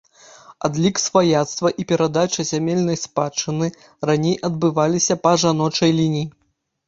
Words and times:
Адлік 0.67 0.95
сваяцтва 1.07 1.71
і 1.83 1.85
перадача 1.91 2.45
зямельнай 2.51 2.97
спадчыны 3.03 3.67
раней 4.11 4.35
адбываліся 4.49 5.19
па 5.27 5.31
жаночай 5.45 5.91
лініі. 5.99 6.27